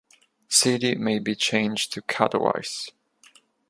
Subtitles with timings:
[0.49, 2.89] City may be changed to Katowice.